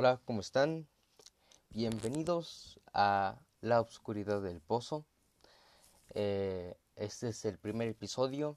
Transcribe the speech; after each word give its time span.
Hola, 0.00 0.20
¿cómo 0.24 0.38
están? 0.42 0.86
Bienvenidos 1.70 2.78
a 2.94 3.40
La 3.60 3.80
Obscuridad 3.80 4.40
del 4.40 4.60
Pozo. 4.60 5.04
Eh, 6.10 6.76
este 6.94 7.30
es 7.30 7.44
el 7.44 7.58
primer 7.58 7.88
episodio. 7.88 8.56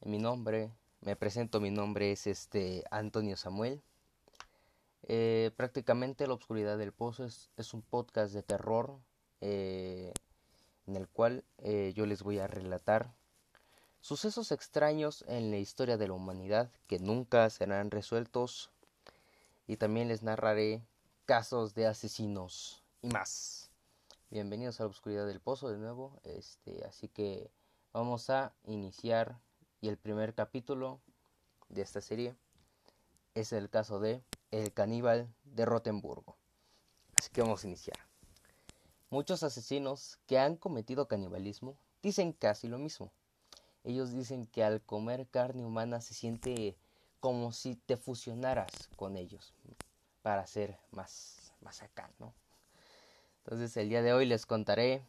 Mi 0.00 0.18
nombre, 0.18 0.72
me 1.02 1.14
presento, 1.14 1.60
mi 1.60 1.70
nombre 1.70 2.10
es 2.10 2.26
este 2.26 2.82
Antonio 2.90 3.36
Samuel. 3.36 3.80
Eh, 5.04 5.52
prácticamente 5.56 6.26
La 6.26 6.34
Obscuridad 6.34 6.78
del 6.78 6.90
Pozo 6.90 7.24
es, 7.24 7.72
un 7.72 7.82
podcast 7.82 8.34
de 8.34 8.42
terror 8.42 8.98
eh, 9.40 10.12
en 10.88 10.96
el 10.96 11.06
cual 11.06 11.44
yo 11.94 12.06
les 12.06 12.24
voy 12.24 12.40
a 12.40 12.48
relatar 12.48 13.14
sucesos 14.00 14.50
extraños 14.50 15.24
en 15.28 15.52
la 15.52 15.58
historia 15.58 15.96
de 15.96 16.08
la 16.08 16.14
humanidad 16.14 16.72
que 16.88 16.98
nunca 16.98 17.48
serán 17.50 17.92
resueltos 17.92 18.73
y 19.66 19.76
también 19.76 20.08
les 20.08 20.22
narraré 20.22 20.82
casos 21.24 21.74
de 21.74 21.86
asesinos 21.86 22.82
y 23.02 23.08
más. 23.08 23.70
Bienvenidos 24.30 24.80
a 24.80 24.84
la 24.84 24.90
oscuridad 24.90 25.26
del 25.26 25.40
pozo 25.40 25.68
de 25.68 25.78
nuevo. 25.78 26.20
Este, 26.24 26.84
así 26.84 27.08
que 27.08 27.50
vamos 27.92 28.28
a 28.30 28.52
iniciar 28.66 29.38
y 29.80 29.88
el 29.88 29.96
primer 29.96 30.34
capítulo 30.34 31.00
de 31.68 31.82
esta 31.82 32.00
serie 32.00 32.34
es 33.34 33.52
el 33.52 33.70
caso 33.70 34.00
de 34.00 34.22
El 34.50 34.72
caníbal 34.72 35.32
de 35.44 35.64
Rotenburgo. 35.64 36.36
Así 37.16 37.30
que 37.30 37.42
vamos 37.42 37.64
a 37.64 37.68
iniciar. 37.68 37.98
Muchos 39.08 39.42
asesinos 39.42 40.18
que 40.26 40.38
han 40.38 40.56
cometido 40.56 41.08
canibalismo 41.08 41.76
dicen 42.02 42.32
casi 42.32 42.68
lo 42.68 42.78
mismo. 42.78 43.12
Ellos 43.82 44.12
dicen 44.12 44.46
que 44.46 44.64
al 44.64 44.82
comer 44.82 45.26
carne 45.28 45.64
humana 45.64 46.00
se 46.00 46.14
siente 46.14 46.76
como 47.24 47.52
si 47.52 47.74
te 47.74 47.96
fusionaras 47.96 48.90
con 48.96 49.16
ellos 49.16 49.54
para 50.20 50.46
ser 50.46 50.76
más, 50.90 51.54
más 51.62 51.82
acá, 51.82 52.12
¿no? 52.18 52.34
Entonces 53.38 53.74
el 53.78 53.88
día 53.88 54.02
de 54.02 54.12
hoy 54.12 54.26
les 54.26 54.44
contaré 54.44 55.06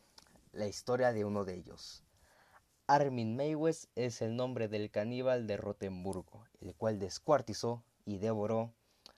la 0.54 0.66
historia 0.66 1.12
de 1.12 1.26
uno 1.26 1.44
de 1.44 1.56
ellos. 1.56 2.04
Armin 2.88 3.36
Meiwes 3.36 3.90
es 3.96 4.22
el 4.22 4.38
nombre 4.38 4.70
del 4.70 4.92
caníbal 4.92 5.46
de 5.46 5.58
Rotenburgo, 5.58 6.46
el 6.62 6.74
cual 6.74 7.00
descuartizó 7.00 7.84
y 8.06 8.18
devoró 8.18 8.74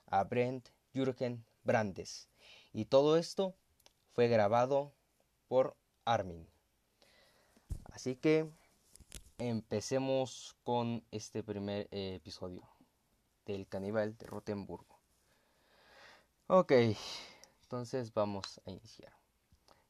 a 0.06 0.24
Brent 0.24 0.68
Jürgen 0.92 1.44
Brandes. 1.62 2.28
Y 2.72 2.86
todo 2.86 3.16
esto 3.16 3.54
fue 4.10 4.26
grabado 4.26 4.92
por 5.46 5.76
Armin. 6.04 6.48
Así 7.92 8.16
que 8.16 8.50
empecemos 9.38 10.56
con 10.64 11.04
este 11.12 11.44
primer 11.44 11.86
eh, 11.92 12.16
episodio 12.16 12.68
del 13.52 13.66
caníbal 13.66 14.16
de 14.16 14.26
Rotenburgo. 14.26 15.00
Ok, 16.46 16.72
entonces 17.62 18.12
vamos 18.12 18.60
a 18.66 18.70
iniciar. 18.70 19.12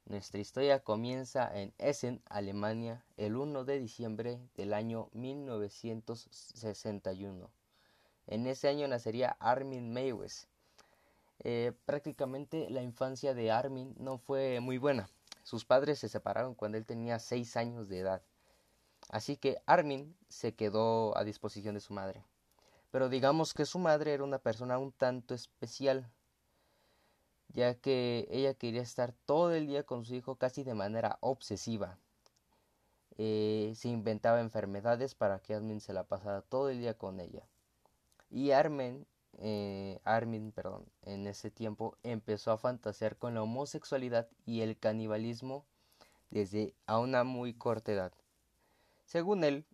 Nuestra 0.06 0.41
historia 0.41 0.81
comienza 0.81 1.55
en 1.55 1.75
Essen, 1.77 2.23
Alemania, 2.31 3.05
el 3.17 3.36
1 3.36 3.64
de 3.64 3.79
diciembre 3.79 4.41
del 4.56 4.73
año 4.73 5.11
1961. 5.12 7.51
En 8.27 8.47
ese 8.47 8.69
año 8.69 8.89
nacería 8.89 9.36
Armin 9.41 9.92
Meiwes. 9.92 10.48
Eh, 11.41 11.73
prácticamente 11.84 12.70
la 12.70 12.83
infancia 12.83 13.34
de 13.34 13.51
Armin 13.51 13.95
no 13.98 14.19
fue 14.19 14.61
muy 14.61 14.79
buena. 14.79 15.11
Sus 15.42 15.64
padres 15.64 15.98
se 15.98 16.09
separaron 16.09 16.55
cuando 16.55 16.79
él 16.79 16.86
tenía 16.86 17.19
6 17.19 17.56
años 17.56 17.89
de 17.89 17.98
edad. 17.98 18.23
Así 19.11 19.36
que 19.36 19.61
Armin 19.67 20.17
se 20.29 20.55
quedó 20.55 21.17
a 21.17 21.25
disposición 21.25 21.75
de 21.75 21.81
su 21.81 21.92
madre 21.92 22.25
pero 22.91 23.08
digamos 23.08 23.55
que 23.55 23.67
su 23.67 23.78
madre 23.78 24.14
era 24.14 24.25
una 24.25 24.39
persona 24.39 24.78
un 24.78 24.92
tanto 24.92 25.34
especial, 25.34 26.11
ya 27.48 27.75
que 27.75 28.27
ella 28.30 28.55
quería 28.55 28.83
estar 28.83 29.12
todo 29.27 29.53
el 29.55 29.67
día 29.67 29.84
con 29.84 30.05
su 30.05 30.14
hijo 30.14 30.36
casi 30.36 30.64
de 30.64 30.75
manera 30.75 31.19
obsesiva. 31.20 31.98
Eh, 33.17 33.73
se 33.74 33.89
inventaba 33.89 34.40
enfermedades 34.40 35.14
para 35.14 35.40
que 35.40 35.55
Armin 35.55 35.80
se 35.80 35.92
la 35.92 36.05
pasara 36.05 36.42
todo 36.42 36.70
el 36.70 36.79
día 36.79 36.95
con 36.95 37.20
ella. 37.20 37.42
Y 38.30 38.52
Armin, 38.52 39.07
eh, 39.39 40.01
Armin, 40.05 40.52
perdón, 40.52 40.86
en 41.02 41.27
ese 41.27 41.51
tiempo 41.51 41.96
empezó 42.02 42.52
a 42.52 42.58
fantasear 42.58 43.17
con 43.17 43.34
la 43.34 43.42
homosexualidad 43.42 44.29
y 44.46 44.61
el 44.61 44.79
canibalismo 44.79 45.64
desde 46.30 46.74
a 46.86 46.98
una 46.98 47.24
muy 47.24 47.55
corta 47.55 47.92
edad. 47.92 48.13
Según 49.05 49.45
él, 49.45 49.64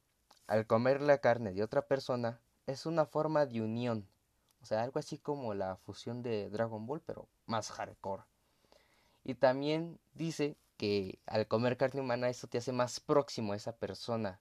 al 0.47 0.67
comer 0.67 1.01
la 1.01 1.19
carne 1.19 1.53
de 1.53 1.63
otra 1.63 1.83
persona, 1.83 2.41
es 2.67 2.87
una 2.87 3.07
forma 3.07 3.47
de 3.47 3.63
unión. 3.63 4.07
O 4.63 4.67
sea, 4.67 4.83
algo 4.83 4.99
así 4.99 5.19
como 5.19 5.55
la 5.55 5.77
fusión 5.77 6.23
de 6.23 6.49
Dragon 6.51 6.87
Ball, 6.87 7.01
pero 7.01 7.29
más 7.47 7.71
hardcore. 7.71 8.23
Y 9.25 9.35
también 9.35 9.99
dice 10.15 10.57
que 10.77 11.19
al 11.27 11.47
comer 11.47 11.77
carne 11.77 12.01
humana 12.01 12.29
eso 12.29 12.47
te 12.47 12.59
hace 12.59 12.73
más 12.73 13.01
próximo 13.01 13.53
a 13.53 13.57
esa 13.57 13.77
persona 13.77 14.41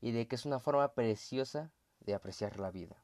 y 0.00 0.12
de 0.12 0.26
que 0.26 0.36
es 0.36 0.44
una 0.44 0.60
forma 0.60 0.92
preciosa 0.92 1.70
de 2.00 2.14
apreciar 2.14 2.58
la 2.60 2.70
vida. 2.70 2.96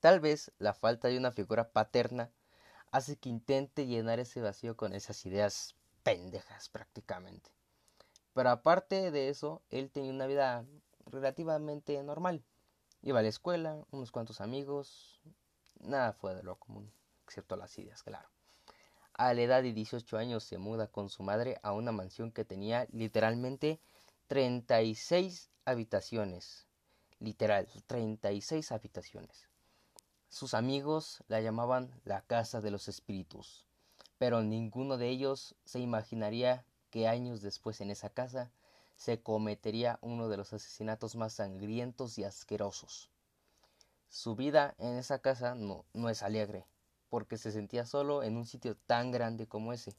Tal 0.00 0.20
vez 0.20 0.52
la 0.58 0.72
falta 0.72 1.08
de 1.08 1.18
una 1.18 1.32
figura 1.32 1.70
paterna 1.70 2.30
hace 2.90 3.16
que 3.16 3.28
intente 3.28 3.86
llenar 3.86 4.18
ese 4.18 4.40
vacío 4.40 4.76
con 4.76 4.94
esas 4.94 5.24
ideas 5.26 5.74
pendejas 6.02 6.68
prácticamente. 6.68 7.50
Pero 8.32 8.50
aparte 8.50 9.10
de 9.10 9.28
eso, 9.28 9.62
él 9.70 9.90
tenía 9.90 10.12
una 10.12 10.26
vida 10.26 10.64
relativamente 11.06 12.02
normal. 12.02 12.42
Iba 13.06 13.20
a 13.20 13.22
la 13.22 13.28
escuela, 13.28 13.86
unos 13.92 14.10
cuantos 14.10 14.40
amigos, 14.40 15.20
nada 15.78 16.12
fue 16.12 16.34
de 16.34 16.42
lo 16.42 16.56
común, 16.56 16.92
excepto 17.22 17.54
las 17.54 17.78
ideas, 17.78 18.02
claro. 18.02 18.28
A 19.12 19.32
la 19.32 19.42
edad 19.42 19.62
de 19.62 19.72
18 19.72 20.18
años 20.18 20.42
se 20.42 20.58
muda 20.58 20.88
con 20.88 21.08
su 21.08 21.22
madre 21.22 21.60
a 21.62 21.70
una 21.70 21.92
mansión 21.92 22.32
que 22.32 22.44
tenía 22.44 22.88
literalmente 22.90 23.80
36 24.26 25.52
habitaciones. 25.64 26.66
Literal, 27.20 27.68
36 27.86 28.72
habitaciones. 28.72 29.48
Sus 30.28 30.52
amigos 30.52 31.22
la 31.28 31.40
llamaban 31.40 32.00
la 32.02 32.22
Casa 32.22 32.60
de 32.60 32.72
los 32.72 32.88
Espíritus, 32.88 33.68
pero 34.18 34.42
ninguno 34.42 34.98
de 34.98 35.10
ellos 35.10 35.54
se 35.64 35.78
imaginaría 35.78 36.66
que 36.90 37.06
años 37.06 37.40
después 37.40 37.80
en 37.80 37.92
esa 37.92 38.10
casa 38.10 38.50
se 38.96 39.22
cometería 39.22 39.98
uno 40.00 40.28
de 40.28 40.38
los 40.38 40.52
asesinatos 40.52 41.14
más 41.14 41.34
sangrientos 41.34 42.18
y 42.18 42.24
asquerosos. 42.24 43.10
Su 44.08 44.34
vida 44.34 44.74
en 44.78 44.96
esa 44.96 45.20
casa 45.20 45.54
no, 45.54 45.84
no 45.92 46.08
es 46.08 46.22
alegre, 46.22 46.66
porque 47.10 47.36
se 47.36 47.52
sentía 47.52 47.84
solo 47.84 48.22
en 48.22 48.36
un 48.36 48.46
sitio 48.46 48.76
tan 48.86 49.12
grande 49.12 49.46
como 49.46 49.72
ese. 49.72 49.94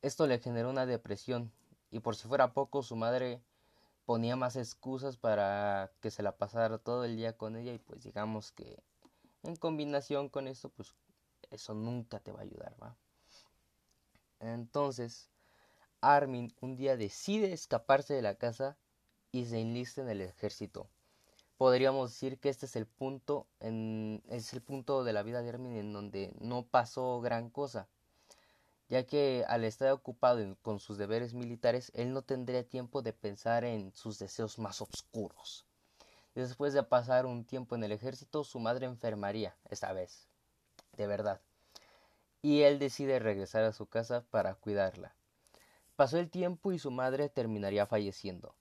Esto 0.00 0.26
le 0.26 0.38
generó 0.38 0.70
una 0.70 0.86
depresión, 0.86 1.52
y 1.90 2.00
por 2.00 2.16
si 2.16 2.26
fuera 2.26 2.54
poco, 2.54 2.82
su 2.82 2.96
madre 2.96 3.42
ponía 4.06 4.34
más 4.34 4.56
excusas 4.56 5.16
para 5.16 5.92
que 6.00 6.10
se 6.10 6.22
la 6.22 6.36
pasara 6.36 6.78
todo 6.78 7.04
el 7.04 7.16
día 7.16 7.36
con 7.36 7.56
ella, 7.56 7.72
y 7.72 7.78
pues 7.78 8.02
digamos 8.02 8.50
que 8.52 8.82
en 9.42 9.56
combinación 9.56 10.28
con 10.28 10.48
esto, 10.48 10.70
pues 10.70 10.94
eso 11.50 11.74
nunca 11.74 12.20
te 12.20 12.32
va 12.32 12.40
a 12.40 12.44
ayudar, 12.44 12.74
¿va? 12.82 12.96
Entonces, 14.40 15.31
Armin 16.02 16.52
un 16.60 16.76
día 16.76 16.96
decide 16.96 17.52
escaparse 17.52 18.12
de 18.12 18.22
la 18.22 18.34
casa 18.34 18.76
y 19.30 19.46
se 19.46 19.60
enlista 19.60 20.02
en 20.02 20.10
el 20.10 20.20
ejército. 20.20 20.90
Podríamos 21.56 22.10
decir 22.10 22.38
que 22.38 22.48
este 22.48 22.66
es 22.66 22.74
el 22.76 22.86
punto 22.86 23.46
en, 23.60 24.22
es 24.28 24.52
el 24.52 24.60
punto 24.62 25.04
de 25.04 25.12
la 25.12 25.22
vida 25.22 25.42
de 25.42 25.48
Armin 25.48 25.76
en 25.76 25.92
donde 25.92 26.34
no 26.40 26.64
pasó 26.66 27.20
gran 27.20 27.50
cosa, 27.50 27.88
ya 28.88 29.06
que 29.06 29.44
al 29.46 29.64
estar 29.64 29.92
ocupado 29.92 30.56
con 30.60 30.80
sus 30.80 30.98
deberes 30.98 31.34
militares, 31.34 31.92
él 31.94 32.12
no 32.12 32.22
tendría 32.22 32.68
tiempo 32.68 33.00
de 33.00 33.12
pensar 33.12 33.64
en 33.64 33.92
sus 33.94 34.18
deseos 34.18 34.58
más 34.58 34.82
oscuros. 34.82 35.64
Después 36.34 36.72
de 36.72 36.82
pasar 36.82 37.26
un 37.26 37.44
tiempo 37.44 37.76
en 37.76 37.84
el 37.84 37.92
ejército, 37.92 38.42
su 38.42 38.58
madre 38.58 38.86
enfermaría, 38.86 39.54
esta 39.70 39.92
vez, 39.92 40.26
de 40.96 41.06
verdad, 41.06 41.40
y 42.42 42.62
él 42.62 42.78
decide 42.78 43.20
regresar 43.20 43.62
a 43.62 43.72
su 43.72 43.86
casa 43.86 44.24
para 44.30 44.54
cuidarla. 44.56 45.14
Pasó 46.02 46.18
el 46.18 46.30
tiempo 46.30 46.72
y 46.72 46.80
su 46.80 46.90
madre 46.90 47.28
terminaría 47.28 47.86
falleciendo. 47.86 48.56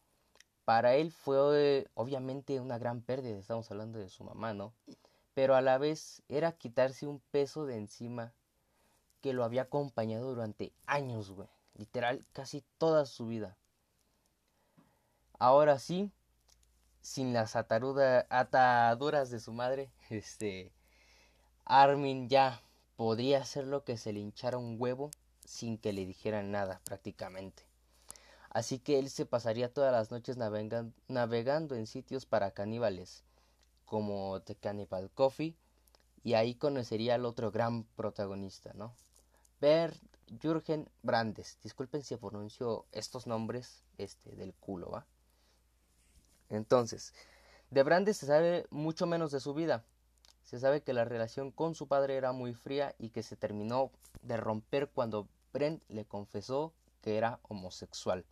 Para 0.63 0.93
él 0.93 1.11
fue 1.11 1.89
obviamente 1.95 2.59
una 2.59 2.77
gran 2.77 3.01
pérdida, 3.01 3.35
estamos 3.35 3.71
hablando 3.71 3.97
de 3.97 4.09
su 4.09 4.23
mamá, 4.23 4.53
¿no? 4.53 4.75
Pero 5.33 5.55
a 5.55 5.61
la 5.61 5.79
vez 5.79 6.21
era 6.29 6.51
quitarse 6.51 7.07
un 7.07 7.19
peso 7.31 7.65
de 7.65 7.77
encima 7.77 8.31
que 9.21 9.33
lo 9.33 9.43
había 9.43 9.63
acompañado 9.63 10.29
durante 10.29 10.71
años, 10.85 11.31
güey. 11.31 11.49
Literal, 11.73 12.27
casi 12.31 12.63
toda 12.77 13.07
su 13.07 13.25
vida. 13.25 13.57
Ahora 15.39 15.79
sí, 15.79 16.11
sin 17.01 17.33
las 17.33 17.55
ataduras 17.55 19.31
de 19.31 19.39
su 19.39 19.51
madre, 19.51 19.91
este, 20.11 20.71
Armin 21.65 22.29
ya 22.29 22.61
podría 22.97 23.39
hacer 23.39 23.65
lo 23.65 23.83
que 23.83 23.97
se 23.97 24.13
le 24.13 24.19
hinchara 24.19 24.59
un 24.59 24.75
huevo 24.77 25.09
sin 25.51 25.77
que 25.77 25.91
le 25.91 26.05
dijeran 26.05 26.51
nada 26.51 26.81
prácticamente. 26.85 27.63
Así 28.49 28.79
que 28.79 28.99
él 28.99 29.09
se 29.09 29.25
pasaría 29.25 29.73
todas 29.73 29.91
las 29.91 30.11
noches 30.11 30.37
navegando 30.37 31.75
en 31.75 31.87
sitios 31.87 32.25
para 32.25 32.51
caníbales, 32.51 33.23
como 33.85 34.41
The 34.41 34.55
Cannibal 34.55 35.11
Coffee 35.11 35.55
y 36.23 36.33
ahí 36.35 36.55
conocería 36.55 37.15
al 37.15 37.25
otro 37.25 37.51
gran 37.51 37.83
protagonista, 37.83 38.71
¿no? 38.73 38.93
Bert 39.59 40.01
Jürgen 40.41 40.89
Brandes. 41.03 41.57
Disculpen 41.61 42.03
si 42.03 42.15
pronuncio 42.15 42.85
estos 42.91 43.27
nombres 43.27 43.83
este, 43.97 44.35
del 44.35 44.53
culo, 44.53 44.89
¿va? 44.89 45.05
Entonces, 46.49 47.13
de 47.69 47.83
Brandes 47.83 48.17
se 48.17 48.25
sabe 48.25 48.65
mucho 48.69 49.05
menos 49.05 49.31
de 49.31 49.39
su 49.39 49.53
vida. 49.53 49.83
Se 50.43 50.59
sabe 50.59 50.81
que 50.81 50.93
la 50.93 51.05
relación 51.05 51.51
con 51.51 51.75
su 51.75 51.87
padre 51.87 52.15
era 52.15 52.31
muy 52.31 52.53
fría 52.53 52.95
y 52.97 53.09
que 53.09 53.23
se 53.23 53.35
terminó 53.35 53.91
de 54.21 54.37
romper 54.37 54.89
cuando 54.89 55.27
Brent 55.53 55.83
le 55.89 56.05
confesó 56.05 56.73
que 57.01 57.17
era 57.17 57.39
homosexual. 57.43 58.25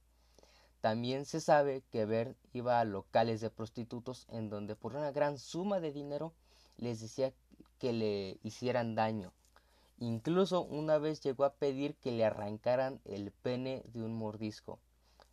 También 0.81 1.25
se 1.25 1.41
sabe 1.41 1.83
que 1.91 2.05
Bert 2.05 2.37
iba 2.53 2.79
a 2.79 2.85
locales 2.85 3.41
de 3.41 3.49
prostitutos 3.49 4.27
en 4.29 4.49
donde 4.49 4.75
por 4.75 4.95
una 4.95 5.11
gran 5.11 5.37
suma 5.37 5.79
de 5.79 5.91
dinero 5.91 6.33
les 6.77 7.01
decía 7.01 7.33
que 7.79 7.91
le 7.91 8.39
hicieran 8.43 8.95
daño. 8.95 9.33
Incluso 9.97 10.61
una 10.61 10.97
vez 10.97 11.19
llegó 11.19 11.43
a 11.43 11.53
pedir 11.53 11.95
que 11.95 12.13
le 12.13 12.23
arrancaran 12.23 13.01
el 13.03 13.31
pene 13.31 13.83
de 13.87 14.01
un 14.01 14.13
mordisco. 14.13 14.79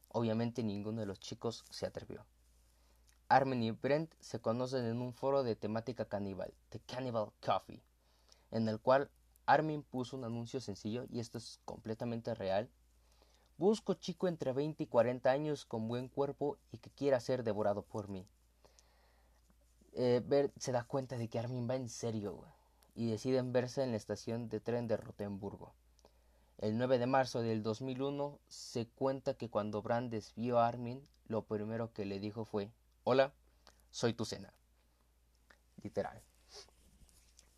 Obviamente 0.09 0.65
ninguno 0.65 1.01
de 1.01 1.07
los 1.07 1.21
chicos 1.21 1.65
se 1.71 1.87
atrevió. 1.87 2.27
Armin 3.29 3.63
y 3.63 3.71
Brent 3.71 4.13
se 4.21 4.41
conocen 4.41 4.85
en 4.85 5.01
un 5.01 5.13
foro 5.13 5.45
de 5.45 5.55
temática 5.55 6.05
caníbal, 6.05 6.53
The 6.71 6.81
Cannibal 6.81 7.31
Coffee, 7.45 7.83
en 8.51 8.69
el 8.69 8.81
cual 8.81 9.11
Armin 9.47 9.83
puso 9.83 10.17
un 10.17 10.25
anuncio 10.25 10.61
sencillo, 10.61 11.07
y 11.09 11.21
esto 11.21 11.39
es 11.39 11.61
completamente 11.65 12.35
real. 12.35 12.69
Busco 13.59 13.95
chico 13.95 14.29
entre 14.29 14.53
20 14.53 14.83
y 14.83 14.87
40 14.87 15.31
años 15.31 15.65
con 15.65 15.89
buen 15.89 16.09
cuerpo 16.09 16.59
y 16.73 16.79
que 16.79 16.91
quiera 16.91 17.21
ser 17.21 17.43
devorado 17.43 17.83
por 17.83 18.09
mí. 18.09 18.27
Eh, 19.95 20.21
Bert 20.27 20.53
se 20.59 20.73
da 20.73 20.85
cuenta 20.85 21.17
de 21.17 21.29
que 21.29 21.39
Armin 21.39 21.69
va 21.69 21.77
en 21.77 21.89
serio 21.89 22.45
y 22.95 23.11
deciden 23.11 23.53
verse 23.53 23.83
en 23.83 23.93
la 23.93 23.97
estación 23.97 24.49
de 24.51 24.61
tren 24.61 24.89
de 24.89 24.99
Rotemburgo. 24.99 25.73
El 26.59 26.77
9 26.77 26.99
de 26.99 27.07
marzo 27.07 27.41
del 27.41 27.63
2001 27.63 28.39
se 28.49 28.87
cuenta 28.89 29.35
que 29.35 29.49
cuando 29.49 29.81
Brandes 29.81 30.33
vio 30.37 30.59
a 30.59 30.67
Armin, 30.67 31.07
lo 31.29 31.43
primero 31.43 31.93
que 31.93 32.05
le 32.05 32.19
dijo 32.19 32.45
fue, 32.45 32.71
Hola, 33.05 33.33
soy 33.91 34.13
tu 34.13 34.25
cena. 34.25 34.53
Literal. 35.83 36.21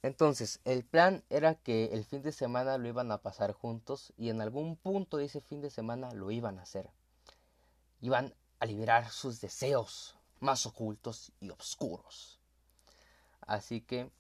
Entonces, 0.03 0.61
el 0.65 0.85
plan 0.85 1.25
era 1.29 1.57
que 1.57 1.87
el 1.87 2.05
fin 2.05 2.23
de 2.23 2.33
semana 2.33 2.79
lo 2.79 2.89
iban 2.89 3.11
a 3.11 3.19
pasar 3.19 3.53
juntos 3.53 4.13
y 4.17 4.31
en 4.31 4.41
algún 4.41 4.77
punto 4.77 5.17
de 5.17 5.25
ese 5.25 5.41
fin 5.41 5.61
de 5.61 5.71
semana 5.71 6.13
lo 6.13 6.31
iban 6.31 6.59
a 6.59 6.63
hacer. 6.63 6.91
Iban 8.01 8.35
a 8.61 8.67
liberar 8.67 9.11
sus 9.11 9.41
deseos 9.41 10.17
más 10.41 10.67
ocultos 10.67 11.33
y 11.41 11.51
oscuros. 11.51 12.39
Así 13.41 13.81
que 13.81 14.11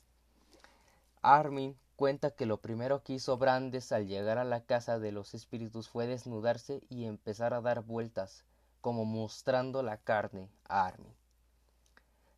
Armin 1.22 1.78
cuenta 1.96 2.30
que 2.30 2.46
lo 2.46 2.60
primero 2.60 3.02
que 3.02 3.14
hizo 3.14 3.36
Brandes 3.36 3.92
al 3.92 4.06
llegar 4.06 4.38
a 4.38 4.44
la 4.44 4.64
casa 4.64 4.98
de 4.98 5.12
los 5.12 5.34
espíritus 5.34 5.88
fue 5.88 6.06
desnudarse 6.06 6.82
y 6.88 7.04
empezar 7.04 7.54
a 7.54 7.60
dar 7.60 7.82
vueltas, 7.82 8.44
como 8.80 9.04
mostrando 9.04 9.82
la 9.82 9.96
carne 9.96 10.48
a 10.64 10.86
Armin. 10.86 11.17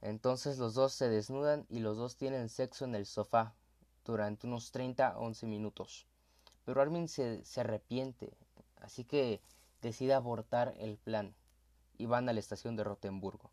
Entonces 0.03 0.59
los 0.59 0.75
dos 0.75 0.93
se 0.93 1.09
desnudan 1.09 1.67
y 1.69 1.81
los 1.81 1.97
dos 1.97 2.17
tienen 2.17 2.49
sexo 2.49 2.85
en 2.85 2.95
el 2.95 3.07
sofá 3.07 3.55
durante 4.05 4.47
unos 4.47 4.73
30 4.73 5.09
a 5.09 5.19
11 5.19 5.47
minutos. 5.47 6.07
Pero 6.65 6.81
Armin 6.81 7.09
se, 7.09 7.45
se 7.45 7.61
arrepiente, 7.61 8.33
así 8.77 9.05
que 9.05 9.41
decide 9.83 10.15
abortar 10.15 10.75
el 10.79 10.97
plan 10.97 11.35
y 11.99 12.07
van 12.07 12.29
a 12.29 12.33
la 12.33 12.41
estación 12.41 12.77
de 12.77 12.85
Rotemburgo. 12.85 13.51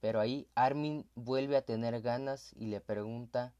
Pero 0.00 0.20
ahí 0.20 0.48
Armin 0.54 1.06
vuelve 1.14 1.56
a 1.56 1.64
tener 1.64 2.00
ganas 2.00 2.52
y 2.56 2.66
le 2.66 2.80
pregunta, 2.80 3.52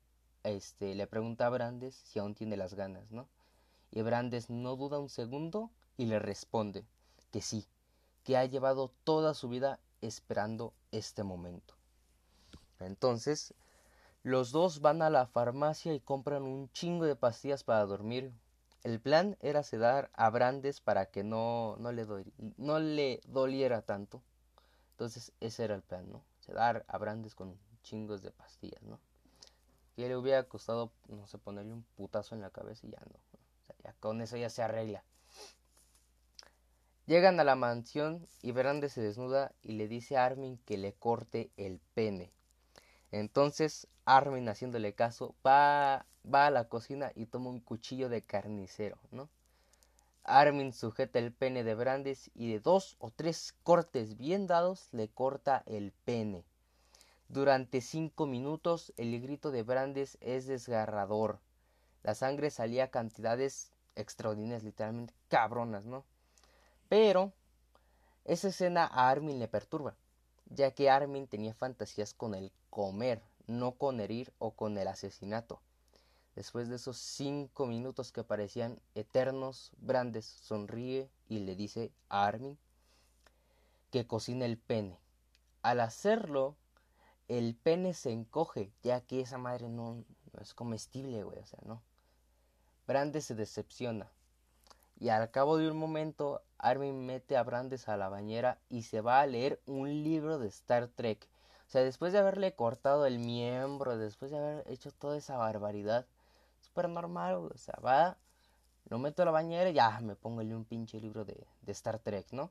este, 0.43 0.95
le 0.95 1.07
pregunta 1.07 1.47
a 1.47 1.51
Brandes 1.51 1.95
si 1.95 2.19
aún 2.19 2.35
tiene 2.35 2.57
las 2.57 2.75
ganas, 2.75 3.11
¿no? 3.11 3.29
Y 3.91 4.03
Brandes 4.03 4.51
no 4.51 4.77
duda 4.77 4.99
un 4.99 5.09
segundo 5.09 5.71
y 5.97 6.07
le 6.07 6.19
responde 6.19 6.85
que 7.31 7.41
sí, 7.41 7.67
que 8.25 8.37
ha 8.37 8.45
llevado 8.45 8.93
toda 9.05 9.35
su 9.35 9.49
vida 9.49 9.79
esperando 10.01 10.73
este 10.91 11.23
momento. 11.23 11.75
Entonces, 12.81 13.55
los 14.23 14.53
dos 14.53 14.81
van 14.81 15.03
a 15.03 15.11
la 15.11 15.27
farmacia 15.27 15.93
y 15.93 16.01
compran 16.01 16.45
un 16.45 16.71
chingo 16.73 17.05
de 17.05 17.15
pastillas 17.15 17.63
para 17.63 17.85
dormir. 17.85 18.33
El 18.83 19.01
plan 19.01 19.37
era 19.41 19.63
sedar 19.63 20.11
a 20.15 20.31
Brandes 20.31 20.81
para 20.81 21.07
que 21.07 21.23
no, 21.25 21.77
no, 21.79 21.93
le, 21.93 23.21
doliera 23.27 23.83
tanto. 23.83 24.23
Entonces, 24.93 25.33
ese 25.41 25.65
era 25.65 25.75
el 25.75 25.83
plan, 25.83 26.11
¿no? 26.11 26.23
Sedar 26.41 26.85
a 26.89 26.99
Brandes 26.99 27.35
con 27.35 27.59
chingos 27.83 28.23
de 28.23 28.31
pastillas, 28.31 28.83
¿no? 28.83 28.99
Y 29.97 30.03
le 30.03 30.17
hubiera 30.17 30.43
costado, 30.45 30.91
no 31.09 31.27
sé, 31.27 31.39
ponerle 31.39 31.73
un 31.73 31.85
putazo 31.95 32.35
en 32.35 32.41
la 32.41 32.51
cabeza 32.51 32.87
y 32.87 32.91
ya 32.91 33.01
no. 33.01 33.17
O 33.17 33.67
sea, 33.67 33.77
ya 33.85 33.93
con 34.01 34.21
eso 34.21 34.37
ya 34.37 34.51
se 34.51 34.63
arregla. 34.63 35.05
Llegan 37.07 37.39
a 37.39 37.45
la 37.45 37.57
mansión 37.57 38.27
y 38.41 38.53
Brandes 38.53 38.93
se 38.93 39.03
desnuda 39.03 39.53
y 39.63 39.73
le 39.73 39.87
dice 39.87 40.17
a 40.17 40.25
Armin 40.25 40.57
que 40.65 40.79
le 40.79 40.95
corte 40.95 41.51
el 41.59 41.79
pene. 41.93 42.33
Entonces 43.21 43.87
Armin, 44.07 44.49
haciéndole 44.49 44.93
caso, 44.93 45.37
va, 45.47 46.05
va 46.27 46.47
a 46.47 46.51
la 46.51 46.69
cocina 46.69 47.13
y 47.15 47.27
toma 47.27 47.49
un 47.49 47.61
cuchillo 47.61 48.09
de 48.09 48.23
carnicero, 48.23 48.99
¿no? 49.13 49.29
Armin 50.25 50.73
sujeta 50.73 51.21
el 51.21 51.33
pene 51.33 51.63
de 51.63 51.77
Brandes 51.77 52.33
y 52.35 52.51
de 52.51 52.59
dos 52.59 52.97
o 52.99 53.13
tres 53.13 53.55
cortes 53.63 54.17
bien 54.17 54.49
dados 54.49 54.89
le 54.91 55.09
corta 55.09 55.63
el 55.67 55.93
pene. 56.05 56.45
Durante 57.29 57.83
cinco 57.83 58.27
minutos 58.27 58.93
el 58.97 59.21
grito 59.21 59.53
de 59.53 59.63
Brandes 59.63 60.19
es 60.21 60.49
desgarrador. 60.49 61.39
La 62.03 62.17
sangre 62.17 62.51
salía 62.51 62.85
a 62.85 62.91
cantidades 62.91 63.71
extraordinarias, 63.95 64.65
literalmente 64.65 65.15
cabronas, 65.29 65.85
¿no? 65.85 66.05
Pero 66.89 67.33
esa 68.25 68.49
escena 68.49 68.85
a 68.87 69.09
Armin 69.09 69.39
le 69.39 69.47
perturba 69.47 69.95
ya 70.47 70.73
que 70.73 70.91
Armin 70.91 71.27
tenía 71.27 71.55
fantasías 71.55 72.15
con 72.15 72.35
el 72.35 72.53
comer, 72.71 73.23
no 73.47 73.73
con 73.73 74.01
herir 74.01 74.33
o 74.39 74.53
con 74.53 74.79
el 74.79 74.89
asesinato. 74.89 75.61
Después 76.35 76.69
de 76.69 76.77
esos 76.77 76.97
cinco 76.97 77.67
minutos 77.67 78.11
que 78.11 78.25
parecían 78.25 78.81
eternos, 78.95 79.73
Brandes 79.79 80.25
sonríe 80.27 81.09
y 81.29 81.39
le 81.41 81.55
dice 81.55 81.93
a 82.09 82.27
Armin 82.27 82.59
que 83.91 84.07
cocina 84.07 84.45
el 84.45 84.59
pene. 84.59 84.99
Al 85.63 85.81
hacerlo, 85.81 86.57
el 87.29 87.55
pene 87.55 87.95
se 87.95 88.11
encoge, 88.11 88.73
ya 88.83 89.01
que 89.01 89.21
esa 89.21 89.39
madre 89.39 89.69
no, 89.69 90.05
es 90.41 90.53
comestible, 90.55 91.23
güey, 91.23 91.39
o 91.39 91.47
sea, 91.47 91.61
no. 91.65 91.83
Brandes 92.87 93.27
se 93.27 93.35
decepciona. 93.35 94.11
Y 94.99 95.09
al 95.09 95.31
cabo 95.31 95.57
de 95.59 95.71
un 95.71 95.77
momento, 95.77 96.43
Armin 96.59 97.05
mete 97.07 97.37
a 97.37 97.43
Brandes 97.43 97.89
a 97.89 97.97
la 97.97 98.09
bañera 98.09 98.59
y 98.71 98.83
se 98.83 99.01
va 99.01 99.21
a 99.21 99.27
leer 99.27 99.61
un 99.67 99.89
libro 100.03 100.39
de 100.39 100.49
Star 100.49 100.89
Trek. 100.89 101.29
O 101.67 101.71
sea, 101.71 101.83
después 101.83 102.13
de 102.13 102.21
haberle 102.21 102.55
cortado 102.55 103.07
el 103.07 103.19
miembro, 103.19 103.99
después 103.99 104.31
de 104.31 104.39
haber 104.39 104.71
hecho 104.71 104.93
toda 104.93 105.17
esa 105.17 105.37
barbaridad, 105.37 106.07
súper 106.61 106.89
normal, 106.89 107.35
o 107.53 107.59
sea, 107.59 107.75
va, 107.85 108.17
lo 108.89 108.99
meto 108.99 109.23
a 109.23 109.25
la 109.25 109.31
bañera 109.31 109.71
y 109.71 109.75
ya 109.75 110.01
me 110.01 110.15
pongo 110.15 110.41
un 110.41 110.65
pinche 110.65 111.01
libro 111.01 111.25
de, 111.25 111.47
de 111.63 111.73
Star 111.73 111.99
Trek, 111.99 112.27
¿no? 112.33 112.51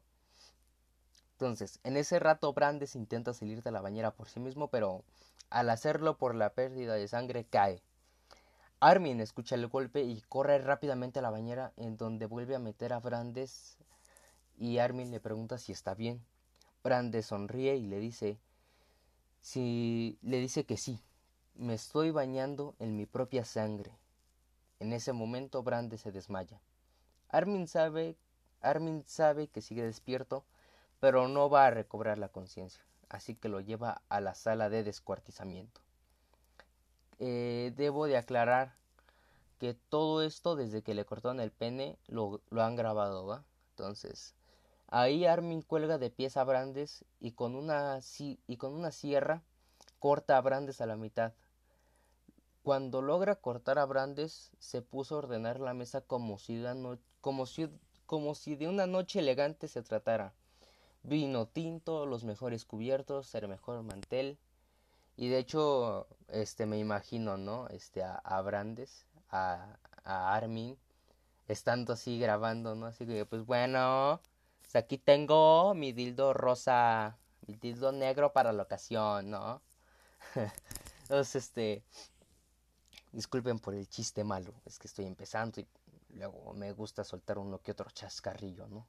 Entonces, 1.34 1.80
en 1.84 1.98
ese 1.98 2.20
rato 2.20 2.54
Brandes 2.54 2.96
intenta 2.96 3.34
salir 3.34 3.64
de 3.64 3.72
la 3.72 3.82
bañera 3.82 4.12
por 4.12 4.30
sí 4.30 4.40
mismo, 4.40 4.68
pero 4.70 5.04
al 5.50 5.70
hacerlo 5.70 6.18
por 6.18 6.36
la 6.36 6.50
pérdida 6.50 6.96
de 6.96 7.08
sangre 7.08 7.46
cae. 7.46 7.82
Armin 8.86 9.22
escucha 9.22 9.56
el 9.56 9.68
golpe 9.68 10.04
y 10.04 10.20
corre 10.28 10.58
rápidamente 10.58 11.20
a 11.20 11.22
la 11.22 11.30
bañera 11.30 11.72
en 11.78 11.96
donde 11.96 12.26
vuelve 12.26 12.54
a 12.54 12.60
meter 12.60 12.92
a 12.92 13.00
Brandes 13.00 13.78
y 14.58 14.80
Armin 14.80 15.10
le 15.10 15.22
pregunta 15.22 15.58
si 15.58 15.72
está 15.72 15.94
bien. 15.94 16.22
Brandes 16.84 17.28
sonríe 17.28 17.78
y 17.78 17.88
le 17.88 18.02
dice 18.02 18.42
si 19.40 20.20
le 20.22 20.42
dice 20.42 20.66
que 20.66 20.76
sí. 20.76 21.00
Me 21.56 21.76
estoy 21.76 22.12
bañando 22.12 22.76
en 22.78 22.98
mi 22.98 23.06
propia 23.06 23.46
sangre. 23.46 23.98
En 24.82 24.92
ese 24.92 25.14
momento 25.14 25.64
Brandes 25.64 26.02
se 26.02 26.12
desmaya. 26.12 26.60
Armin 27.30 27.70
sabe, 27.70 28.18
Armin 28.60 29.06
sabe 29.08 29.48
que 29.48 29.62
sigue 29.62 29.86
despierto, 29.86 30.44
pero 31.00 31.30
no 31.30 31.50
va 31.50 31.68
a 31.68 31.72
recobrar 31.72 32.18
la 32.18 32.28
conciencia, 32.28 32.84
así 33.08 33.34
que 33.34 33.48
lo 33.48 33.62
lleva 33.62 34.02
a 34.10 34.20
la 34.20 34.36
sala 34.36 34.68
de 34.68 34.84
descuartizamiento. 34.84 35.83
Eh, 37.26 37.72
debo 37.78 38.08
de 38.08 38.18
aclarar 38.18 38.76
que 39.58 39.74
todo 39.74 40.24
esto 40.24 40.58
desde 40.58 40.82
que 40.82 40.94
le 40.94 41.06
cortaron 41.06 41.40
el 41.40 41.52
pene 41.52 41.98
lo, 42.08 42.42
han 42.58 42.76
grabado, 42.76 43.26
¿va? 43.26 43.46
Entonces, 43.70 44.36
Ahí 44.88 45.26
Armin 45.26 45.62
cuelga 45.62 45.98
de 45.98 46.10
pies 46.10 46.36
a 46.36 46.44
Brandes 46.44 47.06
y 47.22 47.32
con 47.32 47.56
una, 47.56 48.02
y 48.20 48.58
con 48.58 48.74
una 48.74 48.92
sierra 48.92 49.42
corta 50.00 50.36
a 50.36 50.42
Brandes 50.42 50.82
a 50.82 50.86
la 50.86 50.98
mitad. 50.98 51.32
Cuando 52.62 53.02
logra 53.02 53.38
cortar 53.38 53.80
a 53.80 53.86
Brandes, 53.86 54.52
se 54.60 54.82
puso 54.82 55.16
a 55.16 55.20
ordenar 55.20 55.62
la 55.62 55.74
mesa 55.74 56.02
como 56.02 56.38
si, 56.38 56.58
de 56.58 57.00
como, 57.22 57.46
como 58.06 58.36
si 58.36 58.56
de 58.58 58.68
una 58.68 58.86
noche 58.86 59.20
elegante 59.20 59.70
se 59.70 59.82
tratara. 59.82 60.34
Vino 61.04 61.48
tinto, 61.48 62.06
los 62.06 62.26
mejores 62.26 62.66
cubiertos, 62.66 63.34
el 63.34 63.48
mejor 63.48 63.82
mantel. 63.82 64.38
Y 65.16 65.30
de 65.30 65.38
hecho, 65.38 66.08
este, 66.28 66.66
me 66.66 66.80
imagino, 66.80 67.38
¿no? 67.38 67.68
Este, 67.70 68.04
a, 68.04 68.42
Brandes, 68.42 69.06
a, 69.30 69.78
Armin, 70.04 70.78
estando 71.48 71.94
así 71.94 72.20
grabando, 72.20 72.76
¿no? 72.76 72.88
Así 72.88 73.06
que, 73.06 73.26
pues 73.26 73.46
bueno, 73.46 74.20
aquí 74.74 74.98
tengo 74.98 75.74
mi 75.76 75.92
dildo 75.92 76.34
rosa, 76.34 77.18
mi 77.48 77.56
dildo 77.56 77.92
negro 77.92 78.34
para 78.34 78.52
la 78.54 78.64
ocasión, 78.64 79.30
¿no? 79.30 79.62
Entonces, 81.04 81.36
este, 81.36 81.84
disculpen 83.12 83.60
por 83.60 83.76
el 83.76 83.88
chiste 83.88 84.24
malo, 84.24 84.54
es 84.66 84.80
que 84.80 84.88
estoy 84.88 85.06
empezando 85.06 85.62
y 85.62 85.68
luego 86.10 86.54
me 86.54 86.72
gusta 86.72 87.04
soltar 87.04 87.38
uno 87.38 87.62
que 87.62 87.72
otro 87.72 87.92
chascarrillo, 87.92 88.68
¿no? 88.68 88.88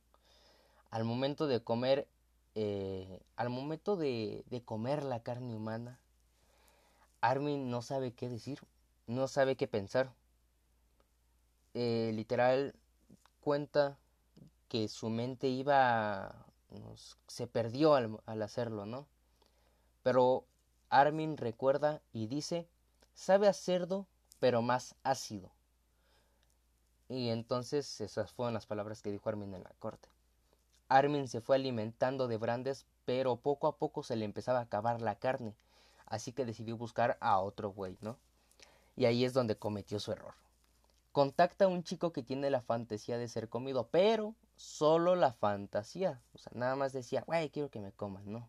Al 0.90 1.04
momento 1.04 1.46
de 1.46 1.62
comer, 1.62 2.08
eh, 2.54 3.20
al 3.36 3.50
momento 3.50 3.96
de, 3.96 4.44
de 4.46 4.62
comer 4.62 5.02
la 5.04 5.22
carne 5.22 5.54
humana, 5.54 6.00
Armin 7.24 7.70
no 7.70 7.80
sabe 7.80 8.12
qué 8.12 8.28
decir, 8.28 8.60
no 9.06 9.28
sabe 9.28 9.56
qué 9.56 9.66
pensar. 9.66 10.12
Eh, 11.72 12.10
literal 12.12 12.74
cuenta 13.40 13.96
que 14.68 14.88
su 14.88 15.08
mente 15.08 15.48
iba 15.48 16.44
se 17.26 17.46
perdió 17.46 17.94
al, 17.94 18.20
al, 18.26 18.42
hacerlo, 18.42 18.84
¿no? 18.84 19.06
Pero 20.02 20.44
Armin 20.90 21.38
recuerda 21.38 22.02
y 22.12 22.26
dice, 22.26 22.68
sabe 23.14 23.48
a 23.48 23.54
cerdo, 23.54 24.06
pero 24.38 24.60
más 24.60 24.94
ácido. 25.02 25.50
Y 27.08 27.30
entonces 27.30 28.02
esas 28.02 28.32
fueron 28.32 28.52
las 28.52 28.66
palabras 28.66 29.00
que 29.00 29.10
dijo 29.10 29.30
Armin 29.30 29.54
en 29.54 29.62
la 29.62 29.72
corte. 29.78 30.10
Armin 30.88 31.28
se 31.28 31.40
fue 31.40 31.56
alimentando 31.56 32.28
de 32.28 32.36
brandes, 32.36 32.84
pero 33.06 33.36
poco 33.36 33.66
a 33.66 33.78
poco 33.78 34.02
se 34.02 34.14
le 34.14 34.26
empezaba 34.26 34.58
a 34.58 34.62
acabar 34.62 35.00
la 35.00 35.14
carne, 35.14 35.54
así 36.06 36.32
que 36.32 36.44
decidió 36.44 36.76
buscar 36.76 37.16
a 37.20 37.40
otro 37.40 37.70
güey, 37.70 37.96
¿no? 38.00 38.18
Y 38.96 39.06
ahí 39.06 39.24
es 39.24 39.32
donde 39.32 39.56
cometió 39.56 39.98
su 39.98 40.12
error. 40.12 40.34
Contacta 41.12 41.66
a 41.66 41.68
un 41.68 41.84
chico 41.84 42.12
que 42.12 42.22
tiene 42.22 42.50
la 42.50 42.60
fantasía 42.60 43.18
de 43.18 43.28
ser 43.28 43.48
comido, 43.48 43.88
pero 43.90 44.34
solo 44.56 45.14
la 45.16 45.32
fantasía. 45.32 46.20
O 46.32 46.38
sea, 46.38 46.52
nada 46.54 46.76
más 46.76 46.92
decía, 46.92 47.22
güey, 47.26 47.50
quiero 47.50 47.70
que 47.70 47.80
me 47.80 47.92
coman, 47.92 48.30
¿no? 48.30 48.48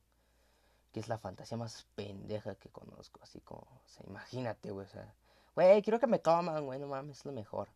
Que 0.91 0.99
es 0.99 1.07
la 1.07 1.17
fantasía 1.17 1.57
más 1.57 1.85
pendeja 1.95 2.55
que 2.55 2.69
conozco. 2.69 3.19
Así 3.21 3.39
como, 3.41 3.61
o 3.61 3.87
sea, 3.87 4.05
imagínate, 4.07 4.71
güey, 4.71 4.87
o 4.87 4.89
sea, 4.89 5.13
güey, 5.55 5.81
quiero 5.81 5.99
que 5.99 6.07
me 6.07 6.21
coman, 6.21 6.65
güey, 6.65 6.79
no 6.79 6.87
mames, 6.87 7.19
es 7.19 7.25
lo 7.25 7.31
mejor. 7.31 7.69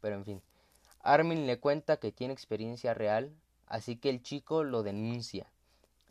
Pero 0.00 0.16
en 0.16 0.24
fin, 0.24 0.42
Armin 1.02 1.46
le 1.46 1.60
cuenta 1.60 1.98
que 1.98 2.12
tiene 2.12 2.32
experiencia 2.34 2.94
real, 2.94 3.34
así 3.66 3.96
que 3.96 4.10
el 4.10 4.22
chico 4.22 4.64
lo 4.64 4.82
denuncia. 4.82 5.50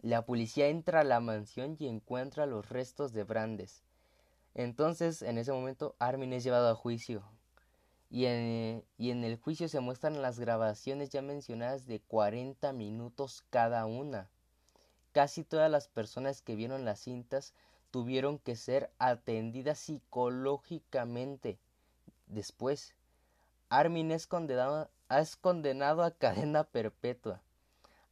La 0.02 0.26
policía 0.26 0.68
entra 0.68 1.02
a 1.02 1.04
la 1.04 1.20
mansión 1.20 1.76
y 1.78 1.88
encuentra 1.88 2.46
los 2.46 2.70
restos 2.70 3.12
de 3.12 3.26
Brandes. 3.26 3.84
Entonces, 4.56 5.22
en 5.22 5.38
ese 5.38 5.52
momento, 5.52 5.96
Armin 6.00 6.34
es 6.34 6.44
llevado 6.44 6.70
a 6.70 6.76
juicio, 6.76 7.24
y 8.10 8.26
en, 8.26 8.84
y 8.98 9.12
en, 9.12 9.24
el 9.24 9.38
juicio 9.38 9.68
se 9.68 9.82
muestran 9.82 10.22
las 10.22 10.40
grabaciones 10.40 11.10
ya 11.10 11.22
mencionadas 11.22 11.86
de 11.86 12.00
40 12.00 12.74
minutos 12.74 13.44
cada 13.50 13.86
una. 13.86 14.30
Casi 15.12 15.44
todas 15.44 15.70
las 15.70 15.88
personas 15.88 16.42
que 16.42 16.56
vieron 16.56 16.86
las 16.86 17.02
cintas 17.02 17.54
tuvieron 17.92 18.40
que 18.40 18.56
ser 18.56 18.92
atendidas 19.00 19.80
psicológicamente. 19.80 21.60
Después, 22.28 22.96
Armin 23.70 24.12
es 24.12 24.28
es 25.10 25.36
condenado 25.36 26.04
a 26.04 26.12
cadena 26.12 26.64
perpetua. 26.64 27.42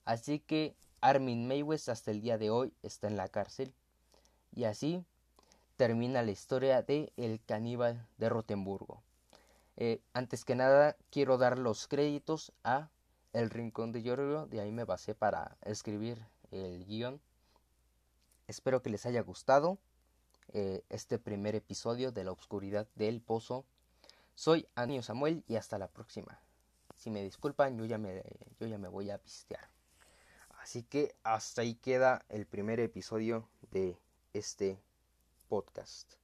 Así 0.06 0.40
que 0.40 0.76
Armin 1.02 1.48
Meiwes 1.48 1.90
hasta 1.90 2.12
el 2.12 2.22
día 2.22 2.38
de 2.38 2.50
hoy 2.50 2.74
está 2.84 3.08
en 3.08 3.18
la 3.18 3.28
cárcel. 3.28 3.74
Y 4.56 4.64
así 4.64 5.04
termina 5.78 6.24
la 6.24 6.32
historia 6.32 6.82
de 6.82 7.12
El 7.18 7.40
caníbal 7.46 8.06
de 8.18 8.30
Rotemburgo. 8.30 9.04
Eh, 9.78 10.02
antes 10.14 10.44
que 10.44 10.56
nada, 10.56 10.98
quiero 11.12 11.38
dar 11.38 11.60
los 11.60 11.88
créditos 11.88 12.52
a 12.64 12.90
El 13.32 13.52
Rincón 13.52 13.92
de 13.92 14.02
Giorgio, 14.02 14.48
de 14.48 14.60
ahí 14.60 14.72
me 14.72 14.86
basé 14.86 15.14
para 15.14 15.56
escribir 15.64 16.26
el 16.50 16.86
guion. 16.86 17.22
Espero 18.48 18.82
que 18.82 18.90
les 18.90 19.06
haya 19.06 19.22
gustado 19.22 19.78
eh, 20.54 20.84
este 20.90 21.20
primer 21.20 21.54
episodio 21.54 22.12
de 22.12 22.24
La 22.24 22.32
Obscuridad 22.32 22.88
del 22.96 23.22
Pozo. 23.22 23.66
Soy 24.34 24.68
Anio 24.74 25.04
Samuel 25.04 25.44
y 25.48 25.58
hasta 25.58 25.78
la 25.78 25.88
próxima. 25.88 26.40
Si 26.96 27.12
me 27.12 27.22
disculpan, 27.22 27.78
yo 27.78 27.86
ya 27.86 28.00
me, 28.00 28.24
yo 28.60 28.66
ya 28.66 28.80
me 28.80 28.88
voy 28.88 29.12
a 29.12 29.20
pistear. 29.20 29.77
Así 30.68 30.84
que 30.84 31.16
hasta 31.24 31.62
ahí 31.62 31.76
queda 31.76 32.26
el 32.28 32.46
primer 32.46 32.82
episodio 32.82 33.48
de 33.72 33.98
este 34.34 34.78
podcast. 35.48 36.12